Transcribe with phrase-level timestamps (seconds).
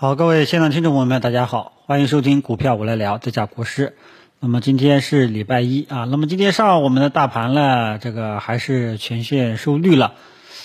[0.00, 3.96] 好，各位现场听众朋友们，大家好，欢迎收听股票我来聊，这家国师。
[4.38, 10.14] 那么今天是礼拜一啊，那么今天上午我们的大盘呢，这个还是全线收绿了，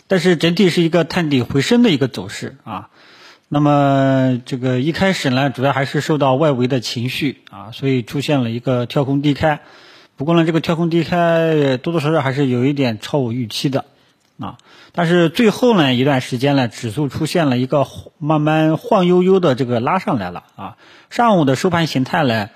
[0.05, 2.89] 但是整体是一个探底回升的一个走势啊。
[3.49, 9.61] 那么这个一开始呢，主要还是受到外围的情绪啊，所以出现了一个跳空低开。
[10.15, 13.85] 不过呢，这个跳空低开多多少少还是有一点超我预期的。
[14.39, 14.57] 啊，
[14.93, 20.77] 但是最后呢，一段时间呢，指数出现了一个慢慢晃悠悠的这个拉上来了啊。
[21.11, 22.49] 上午的收盘形态呢，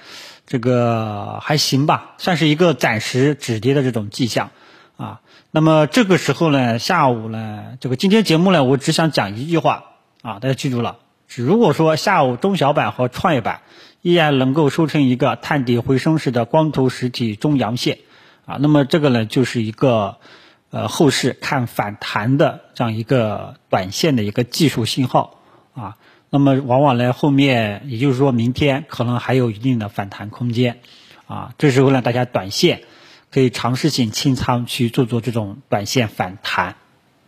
[0.48, 4.50] 这个还行吧，算是一个暂时止跌的这种迹象
[4.98, 5.22] 啊。
[5.52, 9.84] 那么这个时候呢，下午呢，这个今天节目呢，我只想讲一句话
[10.24, 10.98] 啊，大家记住了，
[11.36, 13.62] 如果说下午中小板和创业板
[14.02, 18.00] 依然能够收成一个探底回升式的光头实体中阳线
[18.48, 20.18] 啊，那么这个呢，就是一个。
[20.70, 25.40] 呃，后市看反弹的这样一个短线的一个技术信号
[25.74, 25.96] 啊，
[26.30, 30.80] 那么往往呢后面，也就是说明天可能还有一定的反弹空间
[31.26, 32.82] 啊，这时候呢大家短线
[33.32, 36.76] 可以尝试性清仓去做做这种短线反弹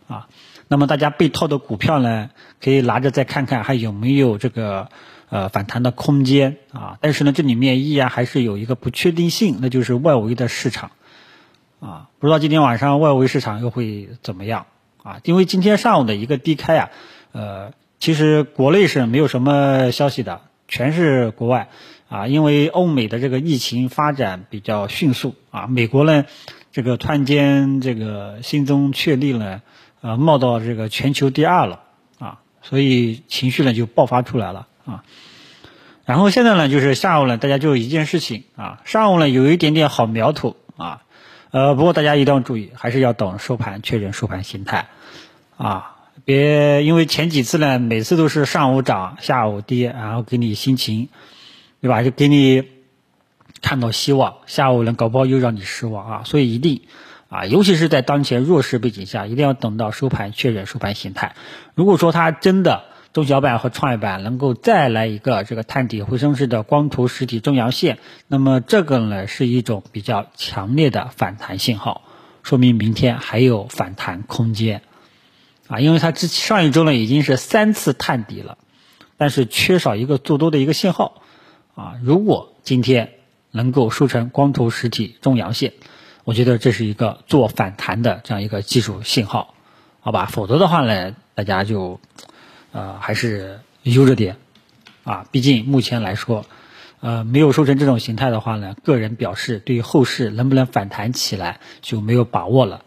[0.06, 0.28] 啊，
[0.68, 2.28] 那么大家被套的股票呢，
[2.62, 4.90] 可以拿着再看看还有没有这个
[5.30, 10.90] 呃反弹的空间啊，但是呢这里面依然还是有一个不确定性，那就是外围的市场。
[11.80, 14.66] 啊，不知道今天晚上外围市场又会怎么样
[15.02, 15.20] 啊？
[15.24, 16.90] 因为今天上午的一个低开啊，
[17.32, 21.70] 呃，其实国内是没有什么消息的，全是国外
[22.10, 22.26] 啊。
[22.26, 26.26] 因为欧美的这个疫情发展比较迅速啊，美国呢，
[26.70, 29.62] 这个突然间这个新增确立了，
[30.02, 31.80] 呃，冒到这个全球第二了
[32.18, 35.02] 啊，所以情绪呢就爆发出来了啊。
[36.04, 41.04] 然后现在呢，就是下午呢，大家就一件事情啊，上午呢有一点点好苗头啊。
[41.52, 44.86] 呃，不过大家一定要注意，还是要等收盘确认收盘形态，
[45.56, 51.08] 啊，别因为前几次呢，每次都是上午涨，下午跌，然后给你心情，
[51.80, 52.02] 对吧？
[52.04, 52.62] 就给你
[53.60, 56.82] 看到希望，下午呢搞不好又让你失望啊，所以一定
[57.28, 61.34] 啊，尤其是在当前弱势背景下，一定要等到收盘确认收盘形态。
[61.74, 67.98] 如果说它真的，中小板和创业板能够再来一个这个探底回升式的光头实体中阳线，
[68.28, 72.02] 那么这个呢是一种比较强烈的反弹信号，
[72.44, 74.82] 说明明天还有反弹空间，
[75.66, 78.58] 啊，因为它之上一周呢已经是三次探底了，
[79.16, 81.20] 但是缺少一个做多的一个信号，
[81.74, 83.14] 啊，如果今天
[83.50, 85.72] 能够收成光头实体中阳线，
[86.22, 89.54] 我觉得这是一个做反弹的这样一个技术信号，
[89.98, 91.98] 好吧，否则的话呢，大家就。
[92.72, 94.36] 呃，还是悠着点，
[95.04, 96.44] 啊，毕竟目前来说，
[97.00, 102.82] 呃，没有收成这种形态的话呢，个人表示对于后市能不能反弹起来就没有把握了，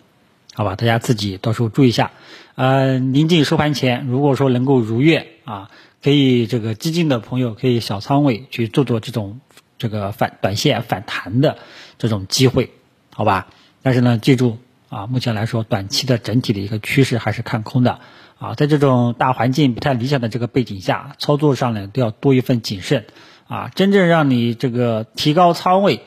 [0.53, 0.75] 好吧？
[0.75, 2.11] 大家自己到时候注意一下。
[2.55, 5.71] 呃，临近收盘前，如果说能够如愿啊，
[6.03, 9.41] 可以这个激进的朋友可以小仓位去做做这种
[9.79, 11.57] 这个反短线反弹的
[11.97, 12.71] 这种机会，
[13.11, 13.47] 好吧？
[13.81, 14.59] 但是呢，记住
[14.93, 17.99] 啊，目前来说，短期的整体的一个趋势还是看空的。
[18.37, 23.05] 啊，在这种大环境不太理想的这个背景下，操作上呢都要多一份谨慎，
[23.47, 26.01] 啊，真正让你这个提高仓位，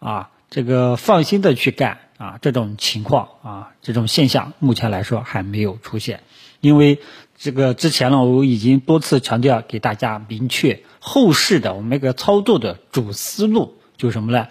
[0.00, 6.24] 啊，这个放心的去干，啊，这种情况啊，这种现象目前来说还没有出现，
[6.60, 6.98] 因为
[7.36, 14.48] 这个之前呢我已经多次强调给大家明确后市的我们那个操作的主思路就是什么呢？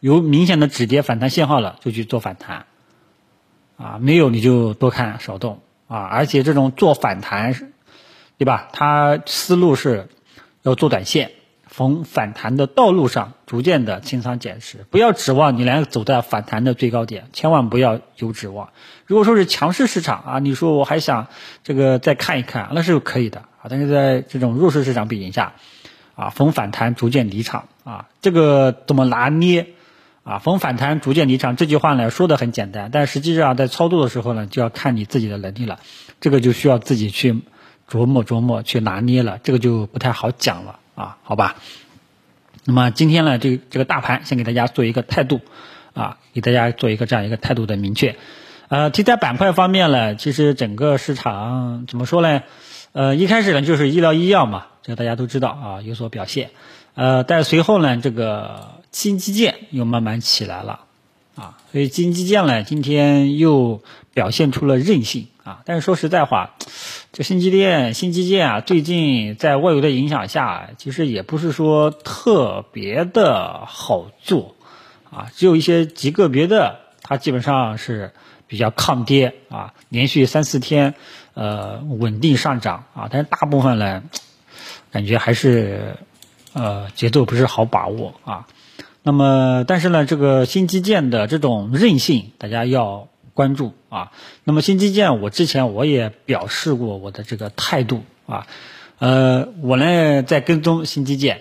[0.00, 2.66] 有明显的止跌反弹信号了就去做反弹，
[3.78, 5.60] 啊，没有你就多看少动。
[5.86, 7.54] 啊，而且这种做反弹，
[8.36, 8.68] 对吧？
[8.74, 10.06] 它思路是
[10.60, 11.30] 要做短线，
[11.66, 18.68] 逢反弹的道路上逐渐的清仓减持，不要指望你能走在反弹的最高点，千万不要有指望。
[19.06, 21.28] 如果说是强势市场啊，你说我还想
[21.64, 23.64] 这个再看一看，那是可以的啊。
[23.70, 25.54] 但是在这种弱势市场背景下，
[26.14, 29.68] 啊，逢反弹逐渐离场啊，这个怎么拿捏？
[30.28, 35.78] 啊，逢反弹逐渐离场，这句话呢说的很简单，但实际上在操作的时候呢，就要看你自己的能力了，
[36.20, 37.40] 这个就需要自己去
[37.90, 41.56] 琢磨琢磨，去拿捏了，这个就不太好讲了啊，好吧？
[42.66, 45.40] 那么今天呢，这个这个大盘先给大家做一个态度，
[45.94, 48.14] 啊，给大家做一个这样一个态度的明确。
[48.68, 52.42] 呃，题材板块方面呢，其实整个市场怎么说呢？
[52.92, 56.50] 呃，一开始呢就是医疗医药嘛，这个大家都知道啊，有所表现。
[56.92, 58.76] 呃，但随后呢，这个。
[58.98, 60.80] 新基建又慢慢起来了，
[61.36, 63.80] 啊，所以新基建呢，今天又
[64.12, 65.62] 表现出了韧性啊。
[65.64, 66.56] 但是说实在话，
[67.12, 74.56] 这新基建、新基建啊，最近在外围的影响下，其实也不是说特别的好做
[75.12, 75.30] 啊。
[75.32, 78.12] 只有一些极个别的，它基本上是
[78.48, 80.96] 比较抗跌啊，连续三四天
[81.34, 83.08] 呃稳定上涨啊。
[83.08, 84.02] 但是大部分呢，
[84.90, 85.94] 感觉还是
[86.52, 88.48] 呃节奏不是好把握啊。
[89.04, 94.12] 那么，但是呢，这个新基建的这种韧性，大家要关注啊。
[94.44, 98.46] 那么新基建，我之前我也表示过我的这个态度啊。
[98.98, 101.40] 呃，我呢在跟踪新基建，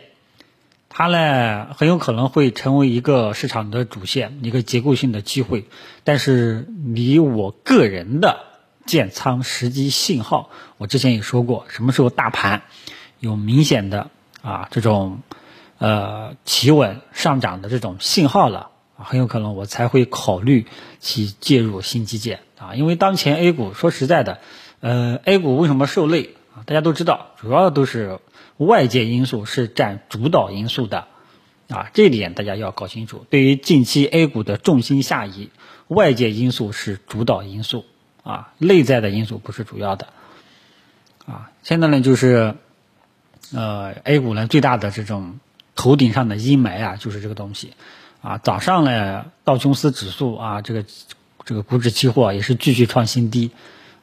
[0.87, 5.65] 它呢很有可能会成为一个市场的主线，一个结构性的机会。
[6.05, 8.45] 但是，离我个人的
[8.85, 12.61] 建仓时机信号，我之前也说过，什么时候大盘
[13.19, 14.09] 有明显的
[14.41, 15.19] 啊这种。
[15.79, 20.65] 呃，企稳上涨的这种信号了，很有可能我才会考虑
[20.99, 24.39] 去介入新基建啊，因为当前 A 股说实在的，
[24.79, 26.65] 呃，A 股为什么受累啊？
[26.65, 28.17] 大家都知道，主要都是
[28.57, 31.05] 外界因素是占主导因素的
[31.69, 33.27] 啊，这一点大家要搞清楚。
[33.29, 35.51] 对于近期 A 股的重心下移，
[35.87, 37.85] 外界因素是主导因素
[38.23, 40.07] 啊，内在的因素不是主要的
[41.27, 41.51] 啊。
[41.61, 42.55] 现在呢，就是
[43.53, 45.39] 呃，A 股呢最大的这种。
[45.77, 47.73] 头顶上的阴霾啊，就是这个东西，
[48.21, 50.83] 啊，早上呢，道琼斯指数啊，这个
[51.45, 53.51] 这个股指期货也是继续创新低，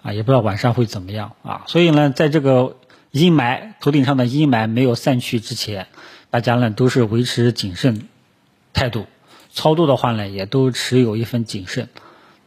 [0.02, 2.76] 啊，也不知道晚上会怎么样啊，所以呢，在这个
[3.10, 5.88] 阴霾头顶上的阴霾没有散去之前，
[6.30, 8.06] 大家呢都是维持谨慎
[8.72, 9.06] 态度，
[9.52, 11.88] 操作的话呢也都持有一份谨慎，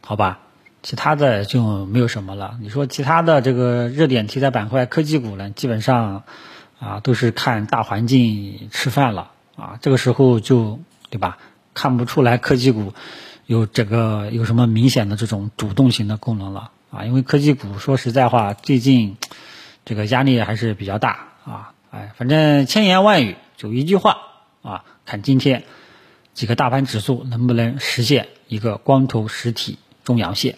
[0.00, 0.40] 好吧，
[0.82, 2.56] 其他的就没有什么了。
[2.62, 6.24] 你说其他的这个热点题材板块，科技股呢，基本上。
[6.80, 10.78] 啊，都是看大环境吃饭了啊，这个时候就
[11.10, 11.38] 对吧？
[11.74, 12.92] 看不出来科技股
[13.46, 19.16] 有这个有什么明显的这种主动型的功能了啊，因为科技股说实在话，最近
[19.84, 21.72] 这个压力还是比较大啊。
[21.90, 24.18] 哎，反正千言万语就一句话
[24.62, 25.64] 啊，看今天
[26.34, 30.56] 几个大盘指数能不能实现一个光头实体中阳线，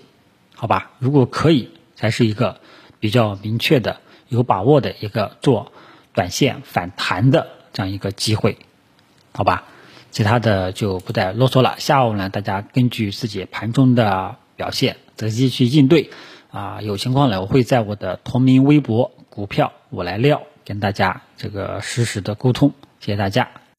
[0.55, 0.91] 好吧？
[0.99, 2.61] 如果可以，才是一个
[2.99, 5.73] 比较明确的、有把握的一个做。
[6.13, 8.59] 短线反弹的这样一个机会，
[9.33, 9.65] 好吧，
[10.11, 11.77] 其他的就不再啰嗦了。
[11.79, 16.11] 下午呢，大家根据自己盘中的表现，择机去应对。
[16.53, 22.73] 啊，有情况呢，我会在我的同名微博“股票我来料”跟大家这个实时的沟通。
[22.99, 23.70] 谢谢大家。